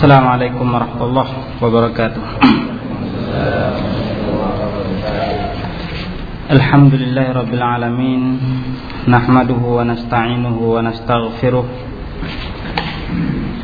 [0.00, 1.28] السلام عليكم ورحمة الله
[1.60, 2.24] وبركاته.
[6.56, 8.22] الحمد لله رب العالمين
[9.12, 11.66] نحمده ونستعينه ونستغفره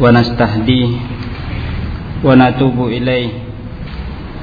[0.01, 0.91] ونستهديه
[2.21, 3.31] ونتوب إليه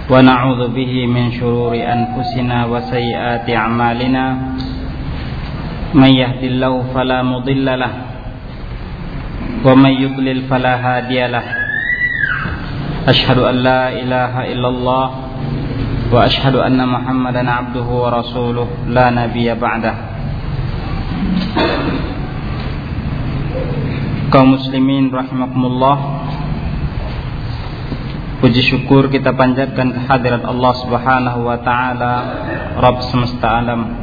[0.09, 4.25] ونعوذ به من شرور أنفسنا وسيئات أعمالنا.
[5.93, 7.93] من يهد الله فلا مضل له
[9.61, 11.45] ومن يضلل فلا هادي له.
[13.08, 15.06] أشهد أن لا إله إلا الله
[16.12, 19.94] وأشهد أن محمدا عبده ورسوله لا نبي بعده
[24.28, 26.20] kaum muslimin rahimakumullah
[28.38, 32.14] Puji syukur kita panjatkan kehadirat Allah subhanahu wa ta'ala
[32.78, 33.98] Rabb semesta alam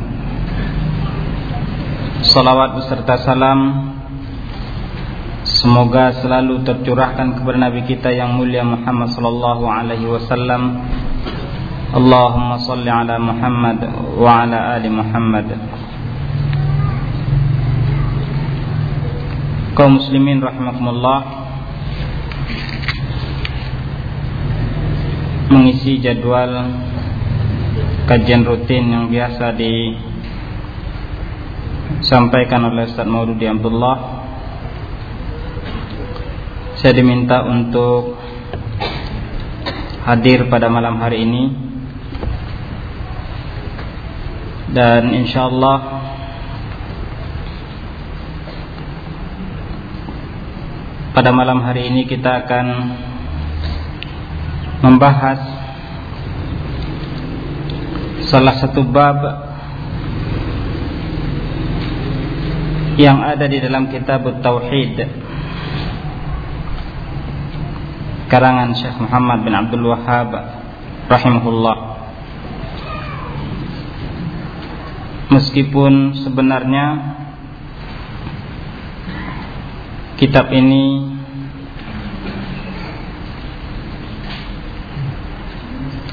[2.26, 3.60] Salawat beserta salam
[5.51, 10.79] Semoga selalu tercurahkan kepada Nabi kita yang mulia Muhammad sallallahu alaihi wasallam.
[11.91, 13.83] Allahumma salli ala Muhammad
[14.15, 15.51] wa ala ali Muhammad.
[19.75, 21.19] Kaum muslimin rahimakumullah
[25.51, 26.79] mengisi jadwal
[28.07, 29.51] kajian rutin yang biasa
[31.99, 34.20] disampaikan oleh Ustaz Maududi Abdullah
[36.81, 38.17] saya diminta untuk
[40.09, 41.45] hadir pada malam hari ini.
[44.73, 45.79] Dan insyaallah
[51.13, 52.67] pada malam hari ini kita akan
[54.81, 55.41] membahas
[58.25, 59.21] salah satu bab
[62.97, 65.29] yang ada di dalam kitab Tauhid
[68.31, 70.31] karangan Syekh Muhammad bin Abdul Wahhab
[71.11, 71.77] rahimahullah.
[75.35, 76.87] Meskipun sebenarnya
[80.15, 81.11] kitab ini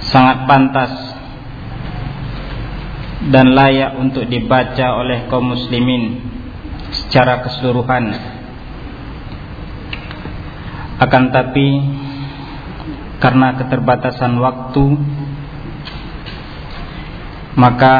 [0.10, 0.94] sangat pantas
[3.30, 6.18] dan layak untuk dibaca oleh kaum muslimin
[6.90, 8.16] secara keseluruhan.
[10.98, 11.68] Akan tapi
[13.18, 14.86] karena keterbatasan waktu
[17.58, 17.96] maka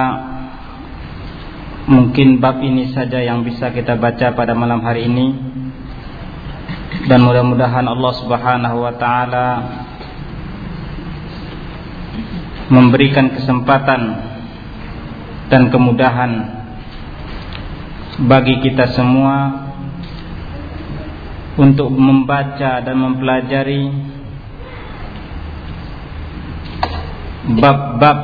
[1.90, 5.28] mungkin bab ini saja yang bisa kita baca pada malam hari ini.
[7.08, 9.48] Dan mudah-mudahan Allah Subhanahu wa taala
[12.68, 14.02] memberikan kesempatan
[15.48, 16.32] dan kemudahan
[18.28, 19.68] bagi kita semua
[21.56, 23.88] untuk membaca dan mempelajari
[27.56, 28.20] bab-bab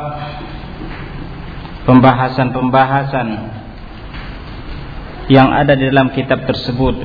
[1.87, 3.27] pembahasan-pembahasan
[5.31, 6.95] yang ada di dalam kitab tersebut.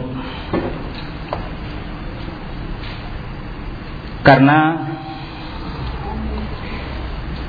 [4.26, 4.58] Karena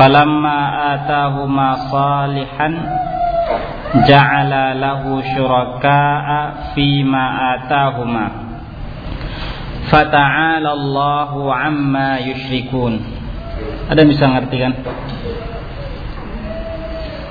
[0.00, 0.60] falamma
[0.96, 2.72] atahuma salihan
[4.08, 8.39] ja'ala lahu syuraka'a fima atahuma
[9.90, 13.02] fata'ala Allahu amma yushrikun.
[13.90, 14.72] Ada yang bisa ngerti kan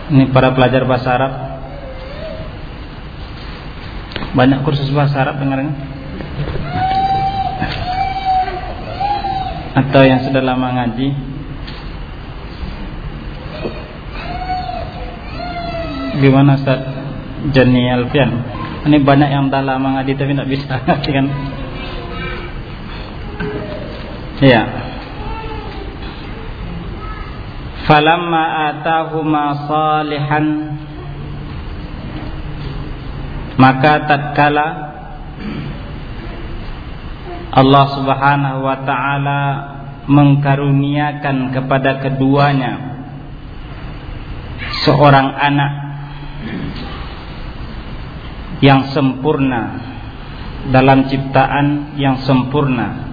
[0.09, 1.33] ini para pelajar bahasa Arab.
[4.33, 5.73] Banyak kursus bahasa Arab dengarnya.
[9.77, 11.07] Atau yang sudah lama ngaji.
[16.19, 16.81] Gimana Ustaz?
[17.53, 18.33] Jani Alfian?
[18.89, 20.73] Ini banyak yang dah lama ngaji tapi tidak bisa
[21.15, 21.25] kan?
[24.39, 24.63] Ya.
[27.83, 30.45] Falamma atahuma salihan
[33.59, 34.67] maka tatkala
[37.51, 39.41] Allah Subhanahu wa taala
[40.07, 43.03] mengkaruniakan kepada keduanya
[44.87, 45.71] seorang anak
[48.63, 49.83] yang sempurna
[50.71, 53.08] dalam ciptaan yang sempurna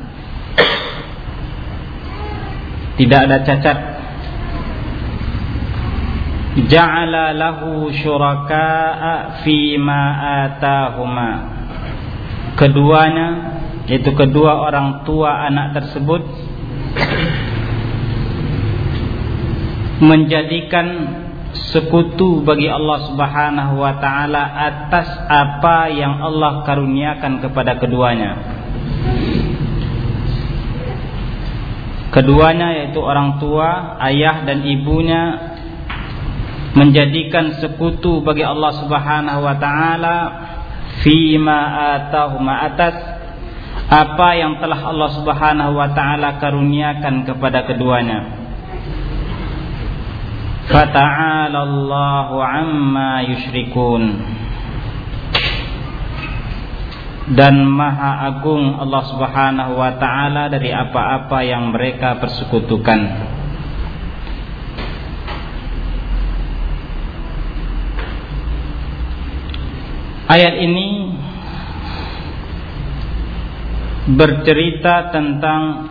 [2.96, 3.78] tidak ada cacat
[6.64, 10.02] ja'ala lahu syuraka'a fi ma
[10.48, 11.30] atahuma
[12.56, 13.28] keduanya
[13.86, 16.24] yaitu kedua orang tua anak tersebut
[20.00, 20.86] menjadikan
[21.72, 28.36] sekutu bagi Allah Subhanahu wa taala atas apa yang Allah karuniakan kepada keduanya.
[32.16, 35.52] Keduanya yaitu orang tua, ayah dan ibunya
[36.72, 40.16] menjadikan sekutu bagi Allah Subhanahu wa taala
[41.04, 41.60] fima
[42.00, 42.96] atahuma atas
[43.92, 48.46] apa yang telah Allah Subhanahu wa taala karuniakan kepada keduanya.
[50.66, 54.02] Fata'ala Allahu amma yushrikun
[57.26, 63.00] dan maha agung Allah Subhanahu wa taala dari apa-apa yang mereka persekutukan.
[70.26, 70.86] Ayat ini
[74.06, 75.90] bercerita tentang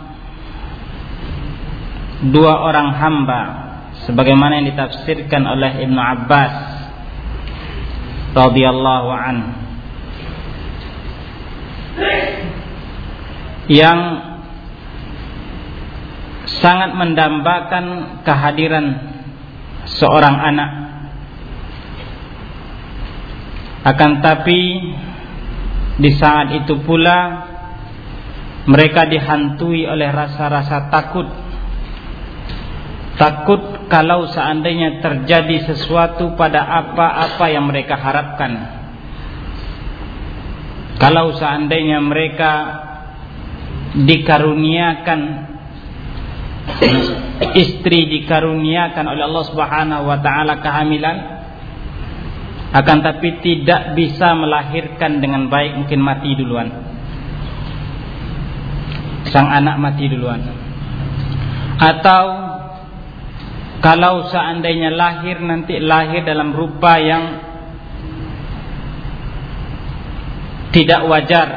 [2.32, 3.42] dua orang hamba
[4.08, 6.56] sebagaimana yang ditafsirkan oleh Ibnu Abbas
[8.36, 9.65] radhiyallahu an
[13.72, 14.00] yang
[16.62, 17.86] sangat mendambakan
[18.22, 18.86] kehadiran
[19.90, 20.72] seorang anak.
[23.86, 24.82] Akan tapi
[26.02, 27.48] di saat itu pula
[28.66, 31.30] mereka dihantui oleh rasa-rasa takut.
[33.16, 38.85] Takut kalau seandainya terjadi sesuatu pada apa-apa yang mereka harapkan
[40.96, 42.54] kalau seandainya mereka
[43.96, 45.20] dikaruniakan
[47.56, 51.18] istri dikaruniakan oleh Allah Subhanahu wa taala kehamilan
[52.76, 56.68] akan tapi tidak bisa melahirkan dengan baik mungkin mati duluan.
[59.32, 60.44] Sang anak mati duluan.
[61.80, 62.24] Atau
[63.80, 67.24] kalau seandainya lahir nanti lahir dalam rupa yang
[70.76, 71.48] tidak wajar.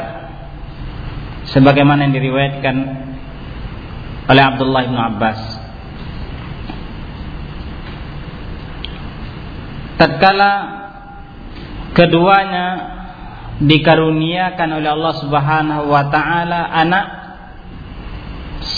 [1.50, 2.76] Sebagaimana yang diriwayatkan
[4.30, 5.40] oleh Abdullah bin Abbas.
[9.98, 10.52] Tatkala
[11.98, 12.66] keduanya
[13.58, 17.06] dikaruniakan oleh Allah Subhanahu wa taala anak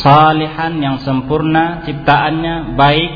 [0.01, 3.13] salihan yang sempurna ciptaannya baik.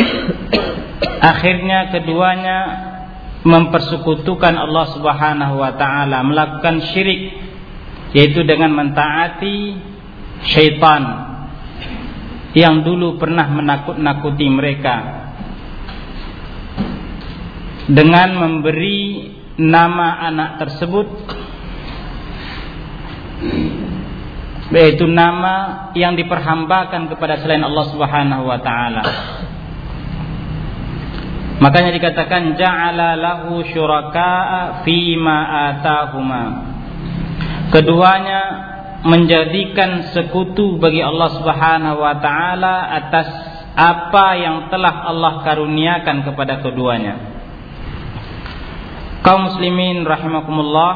[1.36, 2.58] Akhirnya keduanya
[3.46, 7.46] mempersekutukan Allah Subhanahu wa taala, melakukan syirik
[8.10, 9.78] yaitu dengan mentaati
[10.50, 11.02] syaitan
[12.58, 14.96] yang dulu pernah menakut-nakuti mereka
[17.86, 21.08] dengan memberi nama anak tersebut
[24.74, 29.04] yaitu nama yang diperhambakan kepada selain Allah Subhanahu wa taala
[31.56, 35.38] Makanya dikatakan ja'ala lahu syuraka'a fima
[35.72, 36.44] atahuma.
[37.72, 38.40] Keduanya
[39.08, 43.28] menjadikan sekutu bagi Allah Subhanahu wa taala atas
[43.76, 47.14] apa yang telah Allah karuniakan kepada keduanya.
[49.24, 50.92] Kaum muslimin rahimakumullah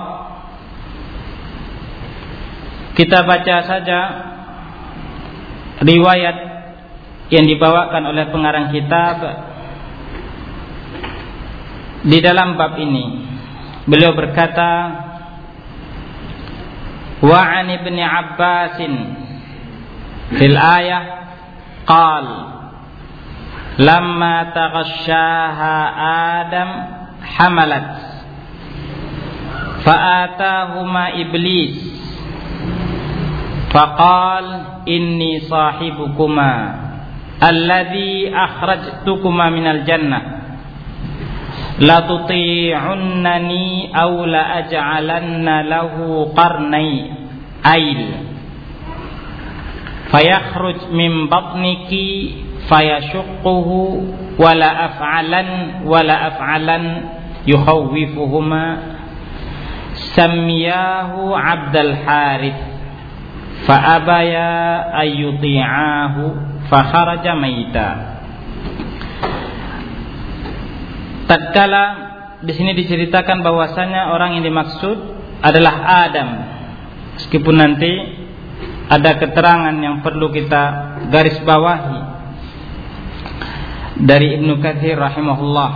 [3.01, 4.01] kita baca saja
[5.81, 6.37] riwayat
[7.33, 9.50] yang dibawakan oleh pengarang kitab
[12.01, 13.05] di dalam bab ini
[13.85, 14.73] beliau berkata
[17.21, 18.95] wa an ibni abbasin
[20.41, 21.05] fil ayah
[21.85, 22.27] qal
[23.81, 25.75] lamma taghashaha
[26.41, 26.71] adam
[27.25, 27.89] hamalat.
[29.81, 31.77] Fa'atahuma iblis.
[33.71, 34.47] Faqal
[34.91, 36.53] inni sahibukuma
[37.39, 40.40] alladhi akhrajtukuma minal jannah
[41.81, 43.67] لتطيعنني
[44.03, 47.11] أو لأجعلن له قرني
[47.73, 48.11] أيل
[50.11, 51.89] فيخرج من بطنك
[52.69, 53.69] فيشقه
[54.39, 57.03] ولا أفعلن ولا أفعلن
[57.47, 58.77] يخوفهما.
[59.95, 62.61] سمياه عبد الحارث
[63.67, 66.35] فأبيا أن يطيعاه
[66.71, 68.10] فخرج ميتاً.
[71.31, 71.85] Tatkala
[72.43, 74.99] di sini diceritakan bahwasanya orang yang dimaksud
[75.39, 76.29] adalah Adam.
[77.23, 77.93] Meskipun nanti
[78.91, 80.63] ada keterangan yang perlu kita
[81.15, 81.99] garis bawahi
[84.03, 85.71] dari Ibnu Katsir rahimahullah.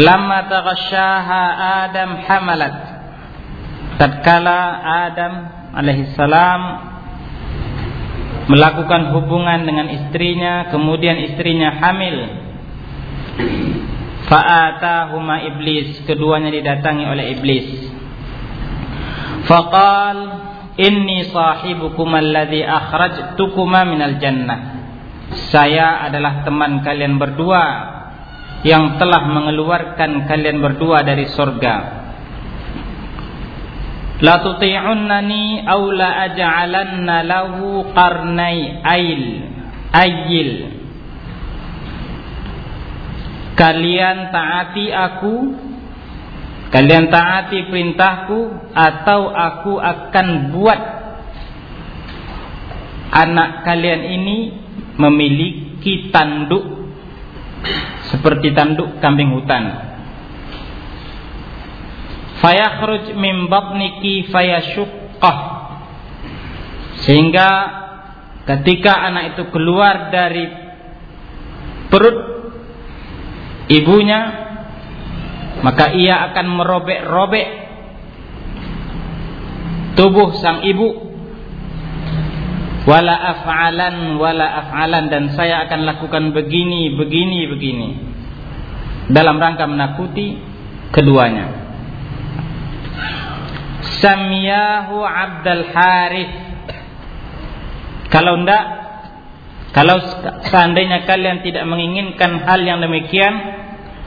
[0.00, 1.42] Lama taghasyaha
[1.84, 2.76] Adam hamalat.
[4.00, 4.60] Tatkala
[5.12, 5.32] Adam
[5.76, 6.62] alaihissalam
[8.48, 12.45] melakukan hubungan dengan istrinya kemudian istrinya hamil
[14.28, 16.02] fa'atahuma iblis.
[16.04, 17.66] Keduanya didatangi oleh iblis.
[19.46, 20.18] Faqal
[20.80, 24.60] inni sahibukum alladhi akhrajtukuma minal jannah.
[25.50, 27.64] Saya adalah teman kalian berdua
[28.62, 32.06] yang telah mengeluarkan kalian berdua dari surga
[34.24, 39.22] La tuti'unnani aw la aj'alanna lahu qarnai ail
[39.92, 40.50] ayil
[43.56, 45.34] Kalian taati aku.
[46.66, 50.80] Kalian taati perintahku Atau aku akan buat
[53.14, 54.36] Anak kalian ini
[54.98, 56.76] Memiliki tanduk
[58.12, 59.86] Seperti tanduk kambing hutan.
[62.36, 65.38] Fayakhruj min batniki fayashuqqah.
[67.02, 67.50] Sehingga
[68.44, 70.44] ketika anak itu keluar dari
[71.88, 72.35] perut
[73.66, 74.46] ibunya
[75.64, 77.46] maka ia akan merobek-robek
[79.96, 81.08] tubuh sang ibu.
[82.86, 87.88] Wala af'alan wala af'alan dan saya akan lakukan begini begini begini.
[89.10, 90.38] Dalam rangka menakuti
[90.94, 91.66] keduanya.
[93.98, 96.34] Samiyahu Abdul Harith.
[98.06, 98.85] Kalau tidak,
[99.76, 100.00] kalau
[100.48, 103.36] seandainya kalian tidak menginginkan hal yang demikian,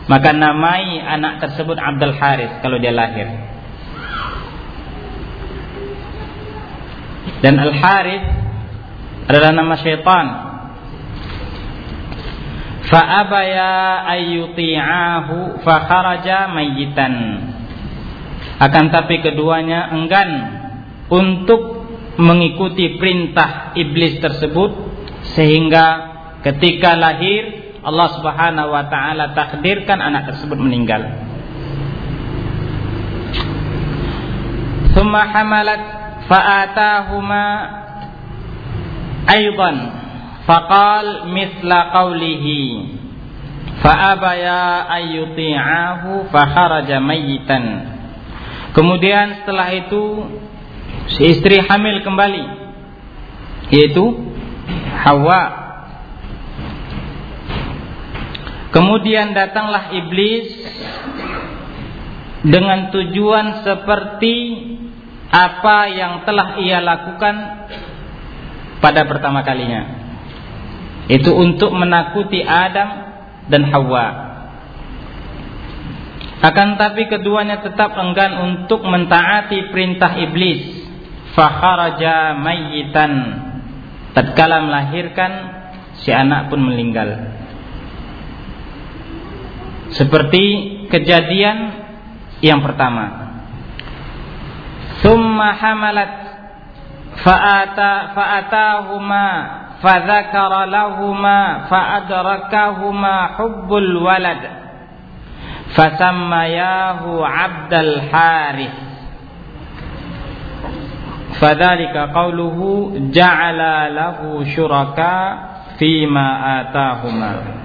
[0.09, 3.29] maka namai anak tersebut Abdul Harith kalau dia lahir.
[7.45, 8.25] Dan Al Harith
[9.29, 10.25] adalah nama syaitan.
[12.89, 17.13] Fa'abaya ayyuti'ahu fa kharaja mayyitan
[18.57, 20.29] akan tapi keduanya enggan
[21.13, 21.85] untuk
[22.17, 24.88] mengikuti perintah iblis tersebut
[25.35, 25.85] sehingga
[26.43, 31.07] ketika lahir Allah Subhanahu wa taala takdirkan anak tersebut meninggal.
[34.91, 35.81] Thumma hamalat
[36.27, 37.43] fa'atahuma
[39.31, 39.75] aidan
[40.43, 42.61] faqal mithla qawlihi.
[43.79, 47.63] Fa'abaya ayyuti'ahu fakharaja mayyitan.
[48.75, 50.27] Kemudian setelah itu
[51.15, 52.43] si istri hamil kembali
[53.71, 54.28] yaitu
[54.99, 55.43] Hawa.
[58.69, 60.53] Kemudian datanglah iblis
[62.45, 64.35] dengan tujuan seperti
[65.29, 67.35] apa yang telah ia lakukan
[68.79, 69.99] pada pertama kalinya.
[71.09, 72.89] Itu untuk menakuti Adam
[73.49, 74.29] dan Hawa.
[76.39, 80.87] Akan tapi keduanya tetap enggan untuk mentaati perintah iblis.
[81.35, 83.11] Fakharaja mayyitan.
[84.17, 85.31] Tatkala melahirkan,
[86.01, 87.29] si anak pun meninggal.
[89.93, 90.43] Seperti
[90.89, 91.57] kejadian
[92.41, 93.29] yang pertama.
[95.01, 96.13] Thumma hamalat
[97.23, 99.27] fa'ata fa'atahuma
[99.79, 104.41] fadzakara lahuma fa'adrakahuma hubbul walad
[105.73, 108.88] fasammayahu Abdul Harith
[111.37, 115.13] fadzalika qauluhu ja'ala lahu syuraka
[115.77, 116.27] fima
[116.65, 117.61] atahuma.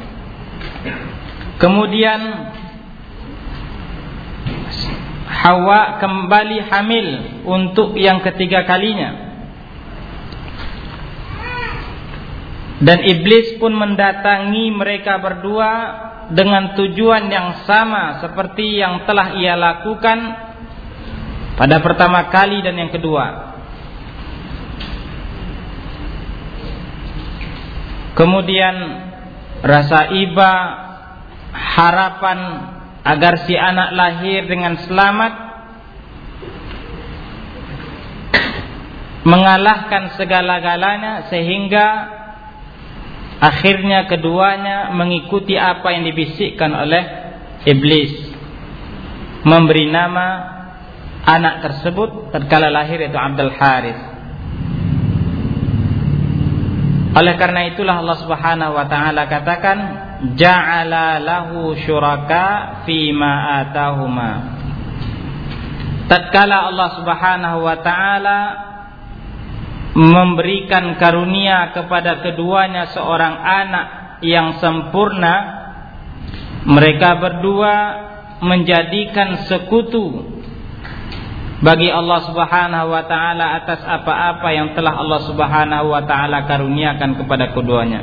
[1.56, 2.20] Kemudian
[5.24, 7.08] Hawa kembali hamil
[7.44, 9.24] untuk yang ketiga kalinya.
[12.80, 15.70] Dan iblis pun mendatangi mereka berdua
[16.32, 20.18] dengan tujuan yang sama seperti yang telah ia lakukan
[21.60, 23.53] pada pertama kali dan yang kedua
[28.14, 28.74] Kemudian
[29.66, 30.52] rasa iba,
[31.54, 32.38] harapan
[33.02, 35.32] agar si anak lahir dengan selamat
[39.26, 41.86] mengalahkan segala-galanya sehingga
[43.42, 47.02] akhirnya keduanya mengikuti apa yang dibisikkan oleh
[47.66, 48.14] iblis.
[49.44, 50.26] Memberi nama
[51.26, 54.13] anak tersebut tatkala lahir itu Abdul Harith
[57.14, 59.78] Oleh karena itulah Allah Subhanahu wa taala katakan
[60.34, 62.82] ja'ala lahu syuraka
[63.14, 64.30] ma atahuma.
[66.10, 68.40] Tatkala Allah Subhanahu wa taala
[69.94, 73.86] memberikan karunia kepada keduanya seorang anak
[74.26, 75.34] yang sempurna,
[76.66, 77.74] mereka berdua
[78.42, 80.33] menjadikan sekutu
[81.62, 87.54] bagi Allah Subhanahu wa taala atas apa-apa yang telah Allah Subhanahu wa taala karuniakan kepada
[87.54, 88.02] keduanya.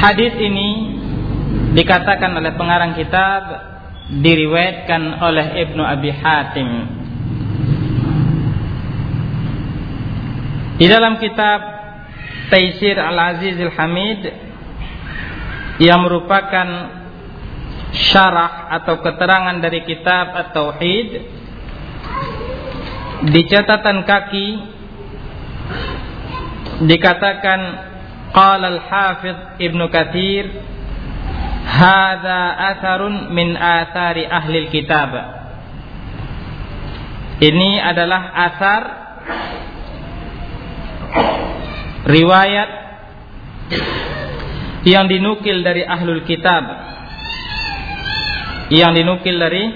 [0.00, 0.96] Hadis ini
[1.76, 3.42] dikatakan oleh pengarang kitab
[4.10, 6.70] diriwayatkan oleh Ibnu Abi Hatim.
[10.80, 11.60] Di dalam kitab
[12.48, 14.20] Taisir Al-Aziz Al-Hamid
[15.78, 16.99] yang merupakan
[17.94, 21.08] syarah atau keterangan dari kitab At-Tauhid
[23.30, 24.48] di catatan kaki
[26.86, 27.60] dikatakan
[28.32, 30.44] qala al-hafidh Ibnu Katsir
[31.66, 32.42] hadza
[32.74, 35.12] atharun min athari ahli kitab
[37.40, 38.82] ini adalah asar
[42.08, 42.70] riwayat
[44.88, 46.89] yang dinukil dari ahlul kitab
[48.70, 49.66] yang dinukil dari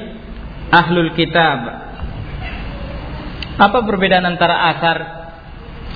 [0.71, 1.83] ahlul kitab.
[3.55, 4.99] Apa perbedaan antara asar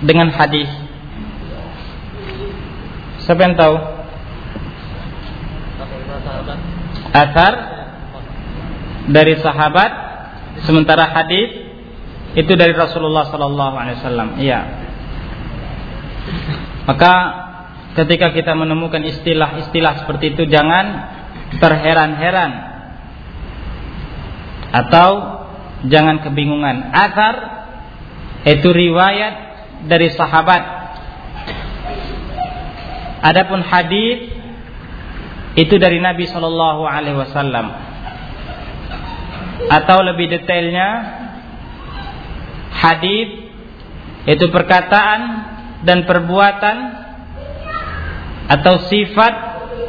[0.02, 0.70] dengan hadis?
[3.26, 3.76] Siapa yang tahu?
[7.14, 7.52] Asar
[9.08, 9.90] dari sahabat,
[10.66, 11.50] sementara hadis
[12.36, 14.28] itu dari Rasulullah Sallallahu Alaihi Wasallam.
[14.38, 14.60] Iya.
[16.86, 17.14] Maka
[17.96, 21.10] ketika kita menemukan istilah-istilah seperti itu jangan
[21.58, 22.67] terheran-heran
[24.72, 25.10] atau
[25.86, 26.90] jangan kebingungan.
[26.92, 27.34] Asar
[28.48, 29.34] itu riwayat
[29.86, 30.62] dari sahabat.
[33.22, 34.30] Adapun hadis
[35.58, 37.66] itu dari Nabi Shallallahu Alaihi Wasallam.
[39.68, 40.88] Atau lebih detailnya,
[42.78, 43.50] hadis
[44.22, 45.20] itu perkataan
[45.82, 46.76] dan perbuatan
[48.48, 49.34] atau sifat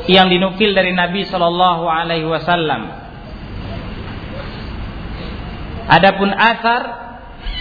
[0.09, 2.98] yang dinukil dari Nabi Shallallahu Alaihi Wasallam
[5.89, 6.81] Adapun asar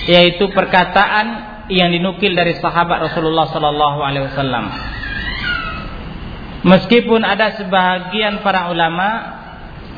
[0.04, 1.26] yaitu perkataan
[1.72, 4.68] yang dinukil dari sahabat Rasulullah sallallahu alaihi wasallam.
[6.64, 9.38] Meskipun ada sebahagian para ulama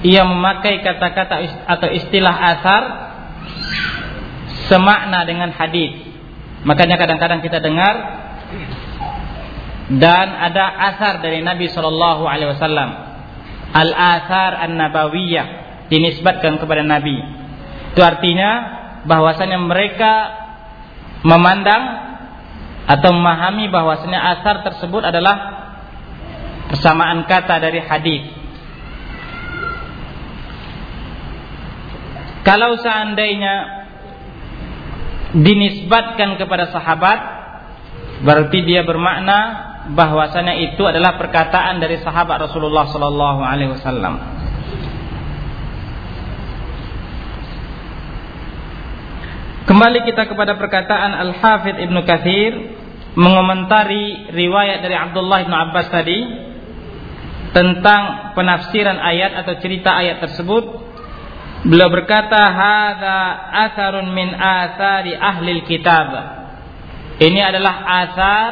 [0.07, 2.83] yang memakai kata-kata atau istilah asar
[4.69, 5.97] semakna dengan hadis.
[6.63, 7.95] Makanya kadang-kadang kita dengar
[9.91, 12.91] dan ada asar dari Nabi Shallallahu Alaihi Wasallam.
[13.71, 15.47] Al asar an nabawiyah
[15.91, 17.40] dinisbatkan kepada Nabi.
[17.91, 18.51] Itu artinya
[19.05, 20.13] bahwasanya mereka
[21.27, 21.83] memandang
[22.87, 25.37] atau memahami bahwasanya asar tersebut adalah
[26.71, 28.25] persamaan kata dari hadis.
[32.41, 33.85] Kalau seandainya
[35.37, 37.19] dinisbatkan kepada sahabat
[38.27, 44.40] berarti dia bermakna bahwasanya itu adalah perkataan dari sahabat Rasulullah sallallahu alaihi wasallam.
[49.69, 52.53] Kembali kita kepada perkataan Al-Hafidh Ibn Kathir
[53.13, 56.21] mengomentari riwayat dari Abdullah Ibn Abbas tadi
[57.53, 60.65] tentang penafsiran ayat atau cerita ayat tersebut.
[61.69, 63.19] Beliau berkata, "Hadza
[63.69, 66.09] atharun min athari ahli kitab."
[67.21, 68.51] Ini adalah asar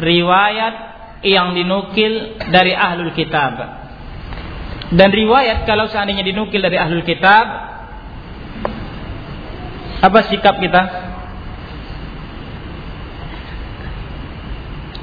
[0.00, 0.74] riwayat
[1.28, 3.60] yang dinukil dari ahlul kitab.
[4.96, 7.71] Dan riwayat kalau seandainya dinukil dari ahlul kitab
[10.02, 10.82] Apa sikap kita?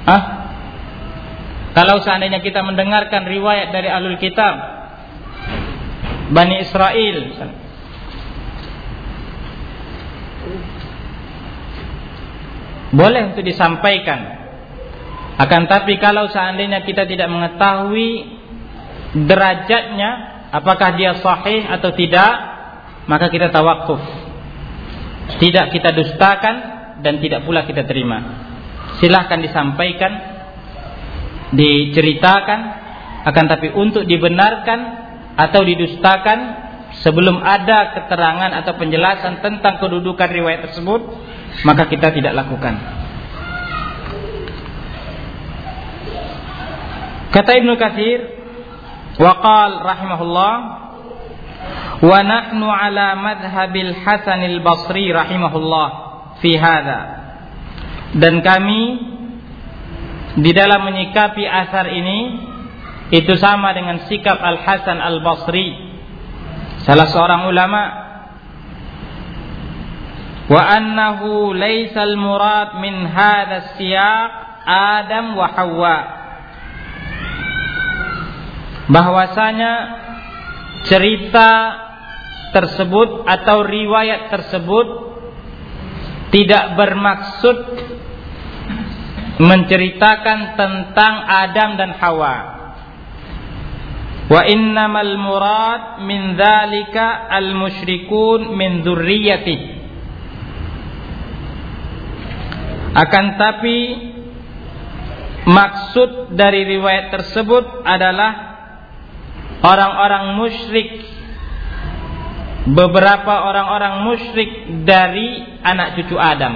[0.03, 0.23] Ah?
[1.71, 4.57] Kalau seandainya kita mendengarkan riwayat dari alul kitab
[6.35, 7.17] Bani Israel
[12.89, 14.19] Boleh untuk disampaikan
[15.39, 18.27] Akan tapi kalau seandainya kita tidak mengetahui
[19.29, 20.09] Derajatnya
[20.51, 22.33] Apakah dia sahih atau tidak
[23.05, 24.18] Maka kita tawakuf
[25.37, 26.55] Tidak kita dustakan
[27.05, 28.47] Dan tidak pula kita terima.
[28.99, 30.39] Silahkan disampaikan
[31.49, 32.59] diceritakan
[33.25, 34.79] akan tapi untuk dibenarkan
[35.39, 36.39] atau didustakan
[37.01, 41.01] sebelum ada keterangan atau penjelasan tentang kedudukan riwayat tersebut
[41.63, 42.75] maka kita tidak lakukan.
[47.29, 48.19] Kata Ibnu Katsir
[49.21, 50.53] waqal rahimahullah
[51.99, 55.87] wa nahnu ala madhhabil Hasan al-Basri rahimahullah
[56.39, 56.55] fi
[58.15, 58.81] dan kami
[60.39, 62.19] di dalam menyikapi asar ini
[63.09, 65.73] itu sama dengan sikap Al Hasan Al Basri
[66.85, 67.83] salah seorang ulama.
[70.49, 74.31] Wa annahu laisa al murad min hadha siyaq
[74.65, 75.97] Adam wa Hawa.
[78.89, 79.98] Bahwasanya
[80.87, 81.49] cerita
[82.55, 84.87] tersebut atau riwayat tersebut
[86.29, 87.57] tidak bermaksud
[89.39, 92.35] menceritakan tentang Adam dan Hawa.
[94.29, 99.57] Wa innamal murad min dzalika al musyrikun min dzurriyyati.
[102.93, 103.77] Akan tapi
[105.49, 108.48] maksud dari riwayat tersebut adalah
[109.63, 110.89] orang-orang musyrik
[112.69, 114.51] beberapa orang-orang musyrik
[114.85, 116.53] dari anak cucu Adam,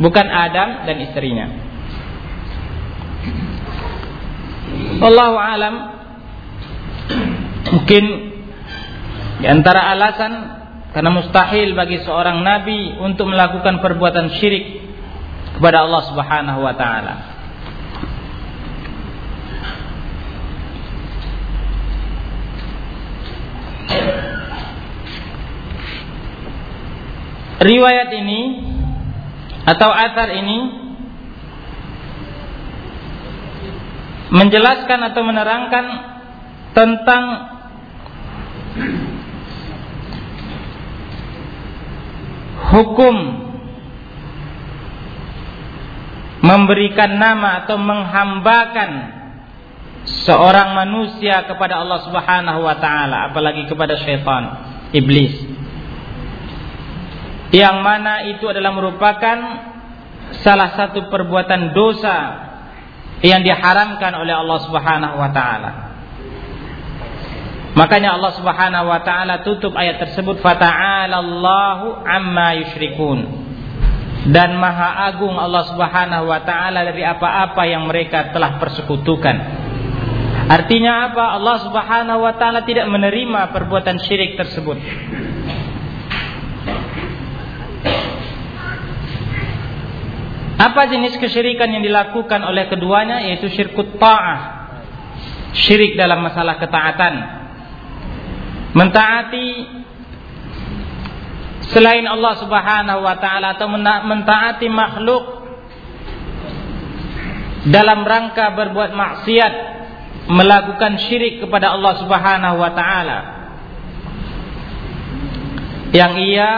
[0.00, 1.46] bukan Adam dan istrinya.
[5.02, 5.74] Wallahu alam
[7.74, 8.04] mungkin
[9.42, 10.32] di antara alasan
[10.94, 14.78] karena mustahil bagi seorang nabi untuk melakukan perbuatan syirik
[15.58, 17.31] kepada Allah Subhanahu wa taala.
[27.62, 28.40] Riwayat ini
[29.62, 30.58] atau atar ini
[34.32, 35.86] menjelaskan atau menerangkan
[36.74, 37.24] tentang
[42.72, 43.16] hukum
[46.42, 49.21] memberikan nama atau menghambakan
[50.02, 54.42] seorang manusia kepada Allah Subhanahu wa taala apalagi kepada syaitan
[54.90, 55.34] iblis
[57.52, 59.38] yang mana itu adalah merupakan
[60.40, 62.16] salah satu perbuatan dosa
[63.20, 65.70] yang diharamkan oleh Allah Subhanahu wa taala.
[67.72, 73.44] Makanya Allah Subhanahu wa taala tutup ayat tersebut fata'alallahu amma yusyrikun.
[74.32, 79.61] Dan maha agung Allah Subhanahu wa taala dari apa-apa yang mereka telah persekutukan.
[80.48, 81.38] Artinya apa?
[81.38, 84.78] Allah Subhanahu wa taala tidak menerima perbuatan syirik tersebut.
[90.62, 94.62] Apa jenis kesyirikan yang dilakukan oleh keduanya yaitu syirkut ta'ah.
[95.52, 97.14] Syirik dalam masalah ketaatan.
[98.72, 99.48] Mentaati
[101.74, 103.68] selain Allah Subhanahu wa taala atau
[104.06, 105.24] mentaati makhluk
[107.68, 109.54] dalam rangka berbuat maksiat
[110.30, 113.18] melakukan syirik kepada Allah Subhanahu wa taala
[115.92, 116.50] yang ia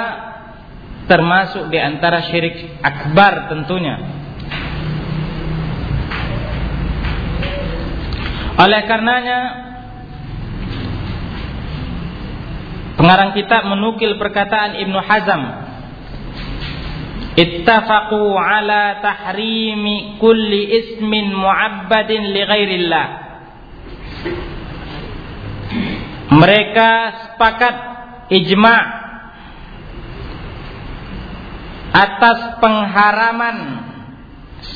[1.04, 3.96] termasuk di antara syirik akbar tentunya.
[8.54, 9.38] Oleh karenanya
[12.94, 15.42] pengarang kitab menukil perkataan Ibnu Hazm
[17.34, 23.23] Ittafaqu ala tahrimi kulli ismin mu'abbadin li ghairillah
[26.44, 26.90] Mereka
[27.24, 27.74] sepakat
[28.28, 28.84] ijma'
[31.88, 33.56] atas pengharaman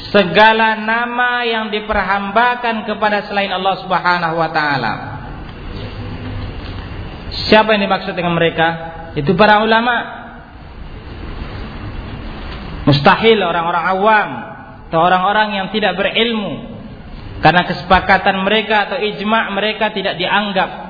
[0.09, 4.93] segala nama yang diperhambakan kepada selain Allah Subhanahu wa taala.
[7.53, 8.69] Siapa yang dimaksud dengan mereka?
[9.13, 10.17] Itu para ulama.
[12.89, 14.29] Mustahil orang-orang awam
[14.89, 16.81] atau orang-orang yang tidak berilmu
[17.45, 20.88] karena kesepakatan mereka atau ijma' mereka tidak dianggap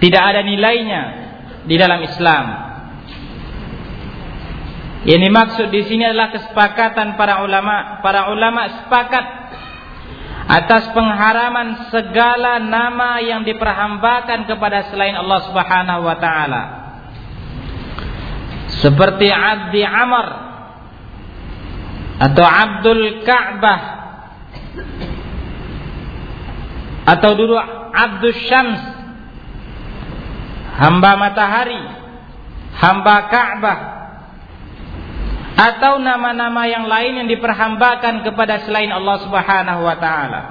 [0.00, 1.02] tidak ada nilainya
[1.68, 2.46] di dalam Islam.
[5.00, 8.00] Ini maksud di sini adalah kesepakatan para ulama.
[8.04, 9.24] Para ulama sepakat
[10.50, 16.62] atas pengharaman segala nama yang diperhambakan kepada selain Allah Subhanahu wa taala.
[18.80, 20.26] Seperti Abdi Amr
[22.20, 23.80] atau Abdul Ka'bah
[27.08, 27.56] atau dulu
[27.90, 28.99] Abdul Syams
[30.80, 31.80] hamba matahari
[32.80, 33.80] hamba Ka'bah
[35.60, 40.42] atau nama-nama yang lain yang diperhambakan kepada selain Allah Subhanahu wa taala.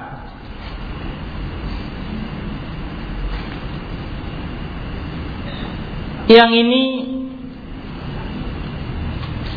[6.30, 6.84] Yang ini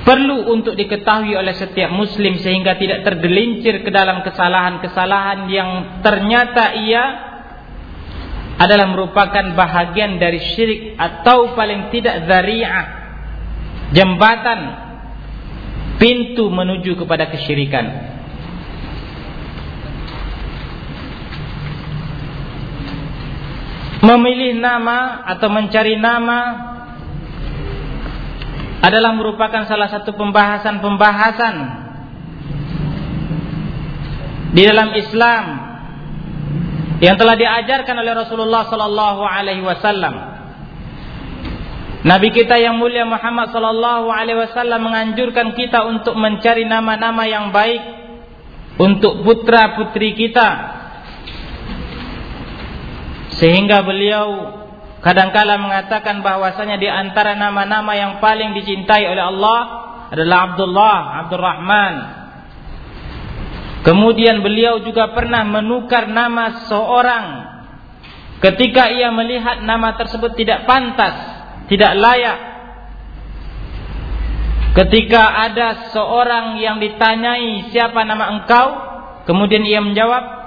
[0.02, 7.23] perlu untuk diketahui oleh setiap muslim sehingga tidak tergelincir ke dalam kesalahan-kesalahan yang ternyata ia
[8.58, 12.86] adalah merupakan bahagian dari syirik atau paling tidak zari'ah
[13.94, 14.60] jembatan
[15.98, 18.14] pintu menuju kepada kesyirikan.
[24.04, 26.40] Memilih nama atau mencari nama
[28.84, 31.56] adalah merupakan salah satu pembahasan-pembahasan
[34.52, 35.73] di dalam Islam
[37.04, 40.40] yang telah diajarkan oleh Rasulullah sallallahu alaihi wasallam.
[42.08, 47.84] Nabi kita yang mulia Muhammad sallallahu alaihi wasallam menganjurkan kita untuk mencari nama-nama yang baik
[48.80, 50.80] untuk putra-putri kita.
[53.36, 54.56] Sehingga beliau
[55.04, 59.60] kadangkala mengatakan bahwasanya di antara nama-nama yang paling dicintai oleh Allah
[60.08, 62.23] adalah Abdullah, Abdurrahman.
[63.84, 67.26] Kemudian beliau juga pernah menukar nama seorang.
[68.40, 71.34] Ketika ia melihat nama tersebut tidak pantas
[71.68, 72.40] tidak layak.
[74.74, 78.68] Ketika ada seorang yang ditanyai siapa nama engkau?
[79.30, 80.44] Kemudian ia menjawab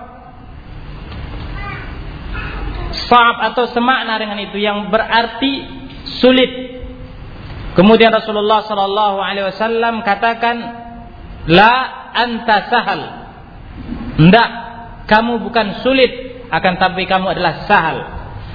[3.06, 5.68] Sa'ab atau semakna dengan itu yang berarti
[6.18, 6.80] sulit.
[7.76, 10.56] Kemudian Rasulullah sallallahu alaihi wasallam katakan
[11.46, 11.74] la
[12.16, 13.00] anta sahal
[14.16, 14.48] enggak
[15.06, 17.98] kamu bukan sulit akan tapi kamu adalah sahal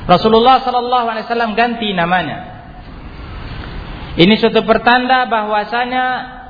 [0.10, 2.52] Rasulullah sallallahu alaihi wasallam ganti namanya
[4.20, 6.06] ini suatu pertanda bahwasanya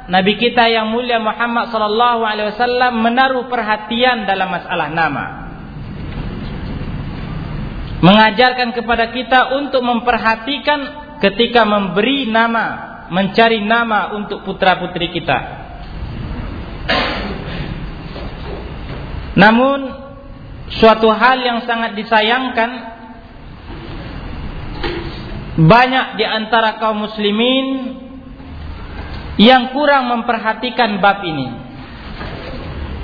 [0.10, 5.26] Nabi kita yang mulia Muhammad sallallahu alaihi wasallam menaruh perhatian dalam masalah nama.
[8.02, 10.80] Mengajarkan kepada kita untuk memperhatikan
[11.22, 15.61] ketika memberi nama, mencari nama untuk putra-putri kita.
[19.36, 19.80] Namun
[20.72, 22.72] suatu hal yang sangat disayangkan
[25.62, 27.68] banyak di antara kaum muslimin
[29.40, 31.48] yang kurang memperhatikan bab ini.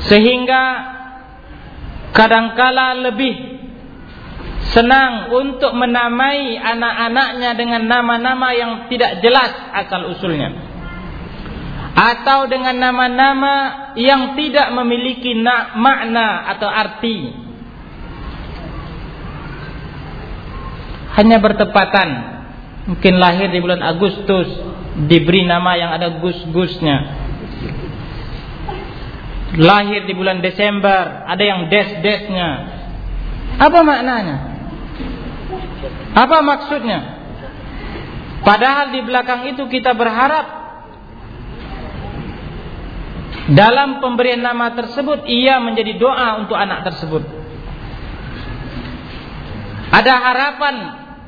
[0.08, 0.64] Sehingga
[2.16, 3.58] kadangkala lebih
[4.72, 10.67] senang untuk menamai anak-anaknya dengan nama-nama yang tidak jelas asal usulnya.
[11.96, 13.56] Atau dengan nama-nama
[13.96, 15.38] yang tidak memiliki
[15.78, 17.48] makna atau arti.
[21.18, 22.10] Hanya bertepatan
[22.94, 24.46] Mungkin lahir di bulan Agustus
[25.10, 27.10] Diberi nama yang ada gus-gusnya
[29.58, 32.50] Lahir di bulan Desember Ada yang des-desnya
[33.58, 34.38] Apa maknanya?
[36.18, 37.00] Apa maksudnya?
[38.42, 40.57] Padahal di belakang itu kita berharap
[43.48, 47.24] Dalam pemberian nama tersebut Ia menjadi doa untuk anak tersebut
[49.88, 50.76] Ada harapan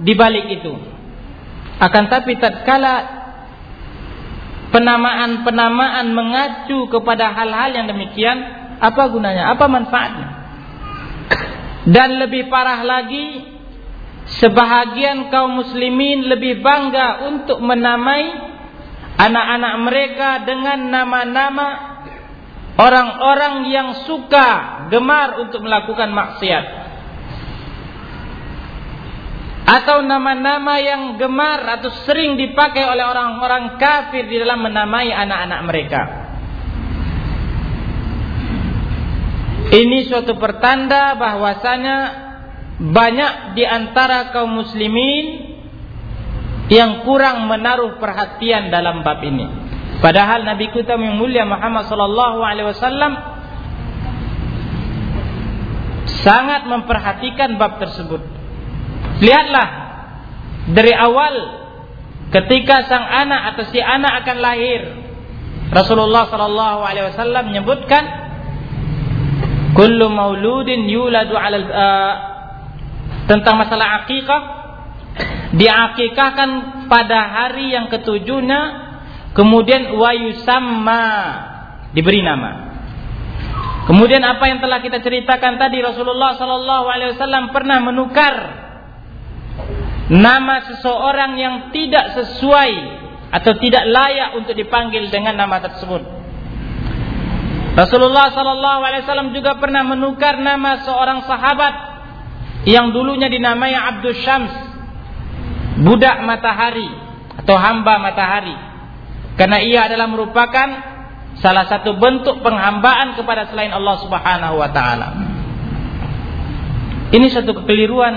[0.03, 0.73] di balik itu
[1.79, 3.19] akan tapi tatkala
[4.69, 8.37] penamaan-penamaan mengacu kepada hal-hal yang demikian,
[8.83, 9.55] apa gunanya?
[9.55, 10.29] Apa manfaatnya?
[11.89, 13.47] Dan lebih parah lagi,
[14.43, 18.29] sebahagian kaum muslimin lebih bangga untuk menamai
[19.17, 21.88] anak-anak mereka dengan nama-nama
[22.79, 24.47] orang-orang yang suka
[24.87, 26.65] gemar untuk melakukan maksiat
[29.67, 36.01] atau nama-nama yang gemar atau sering dipakai oleh orang-orang kafir di dalam menamai anak-anak mereka.
[39.69, 41.97] Ini suatu pertanda bahwasanya
[42.81, 45.53] banyak di antara kaum muslimin
[46.73, 49.58] yang kurang menaruh perhatian dalam bab ini.
[49.99, 53.19] Padahal Nabi kita yang mulia Muhammad sallallahu alaihi wasallam
[56.23, 58.23] sangat memperhatikan bab tersebut.
[59.19, 59.67] Lihatlah
[60.71, 61.35] dari awal
[62.31, 64.81] ketika sang anak atau si anak akan lahir
[65.69, 68.03] Rasulullah sallallahu alaihi wasallam menyebutkan
[69.75, 72.13] kullu mauludin yuladu 'ala uh,
[73.27, 74.41] tentang masalah akikah
[75.53, 76.49] diakikahkan
[76.89, 78.88] pada hari yang ketujuhnya
[79.33, 81.05] kemudian wayusamma
[81.93, 82.69] diberi nama
[83.89, 88.35] Kemudian apa yang telah kita ceritakan tadi Rasulullah sallallahu alaihi wasallam pernah menukar
[90.13, 92.71] nama seseorang yang tidak sesuai
[93.33, 96.05] atau tidak layak untuk dipanggil dengan nama tersebut.
[97.73, 101.73] Rasulullah sallallahu alaihi wasallam juga pernah menukar nama seorang sahabat
[102.69, 104.53] yang dulunya dinamai Abdul Syams,
[105.81, 106.93] budak matahari
[107.41, 108.68] atau hamba matahari.
[109.39, 110.67] Karena ia adalah merupakan
[111.39, 115.09] salah satu bentuk penghambaan kepada selain Allah Subhanahu wa taala.
[117.15, 118.15] Ini satu kekeliruan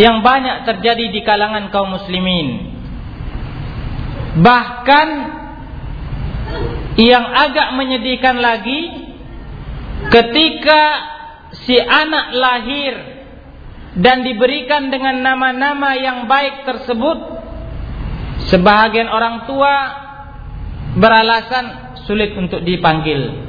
[0.00, 2.72] yang banyak terjadi di kalangan kaum muslimin.
[4.40, 5.08] Bahkan
[6.96, 8.80] yang agak menyedihkan lagi
[10.08, 10.80] ketika
[11.64, 12.94] si anak lahir
[14.00, 17.18] dan diberikan dengan nama-nama yang baik tersebut
[18.52, 20.05] sebahagian orang tua
[20.96, 23.44] beralasan sulit untuk dipanggil.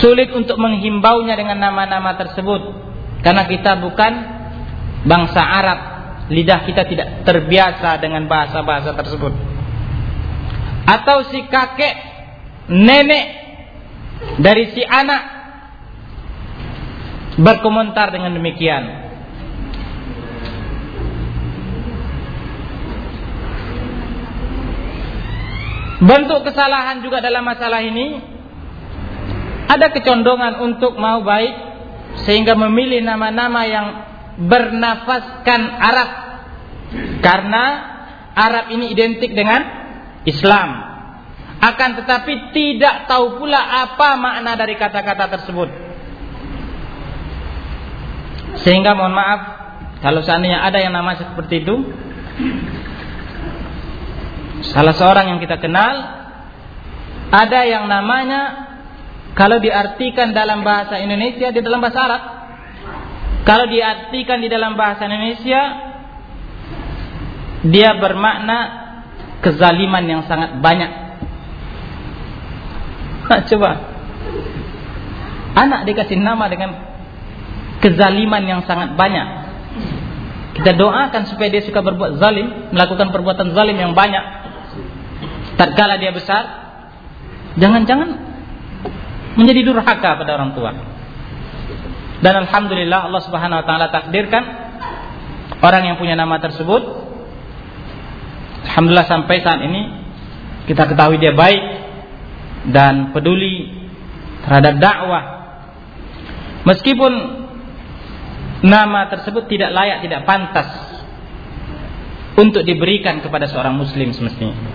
[0.00, 2.76] Sulit untuk menghimbaunya dengan nama-nama tersebut.
[3.24, 4.12] Karena kita bukan
[5.08, 5.78] bangsa Arab.
[6.28, 9.32] Lidah kita tidak terbiasa dengan bahasa-bahasa tersebut.
[10.84, 11.94] Atau si kakek
[12.68, 13.26] nenek
[14.40, 15.40] dari si anak
[17.40, 19.07] berkomentar dengan demikian
[25.98, 28.38] bentuk kesalahan juga dalam masalah ini.
[29.68, 31.52] Ada kecondongan untuk mau baik
[32.24, 33.86] sehingga memilih nama-nama yang
[34.48, 36.10] bernafaskan Arab.
[37.20, 37.64] Karena
[38.32, 39.60] Arab ini identik dengan
[40.24, 40.88] Islam.
[41.58, 45.68] Akan tetapi tidak tahu pula apa makna dari kata-kata tersebut.
[48.62, 49.40] Sehingga mohon maaf
[50.00, 51.76] kalau seandainya ada yang nama seperti itu
[54.62, 55.94] salah seorang yang kita kenal
[57.28, 58.66] ada yang namanya
[59.38, 62.22] kalau diartikan dalam bahasa Indonesia di dalam bahasa Arab
[63.48, 65.60] kalau diartikan di dalam bahasa Indonesia,
[67.64, 68.58] dia bermakna
[69.40, 70.92] kezaliman yang sangat banyak.
[73.24, 73.70] Nah, coba.
[75.56, 76.76] Anak dikasih nama dengan
[77.80, 79.48] kezaliman yang sangat banyak.
[80.60, 84.37] Kita doakan supaya dia suka berbuat zalim, melakukan perbuatan zalim yang banyak.
[85.58, 86.44] Tatkala dia besar,
[87.58, 88.08] jangan-jangan
[89.34, 90.70] menjadi durhaka pada orang tua.
[92.18, 94.42] Dan alhamdulillah Allah Subhanahu wa taala takdirkan
[95.62, 96.82] orang yang punya nama tersebut
[98.66, 99.82] alhamdulillah sampai saat ini
[100.70, 101.62] kita ketahui dia baik
[102.70, 103.88] dan peduli
[104.44, 105.24] terhadap dakwah.
[106.68, 107.12] Meskipun
[108.60, 110.68] nama tersebut tidak layak, tidak pantas
[112.36, 114.67] untuk diberikan kepada seorang muslim semestinya.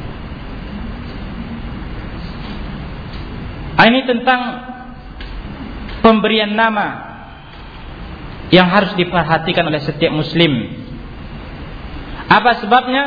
[3.83, 4.41] Ini tentang
[5.99, 7.11] pemberian nama
[8.47, 10.71] yang harus diperhatikan oleh setiap muslim.
[12.31, 13.05] Apa sebabnya?